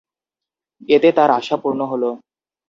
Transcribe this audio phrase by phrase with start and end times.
[0.89, 2.03] এতে তার আশা পূর্ণ হল।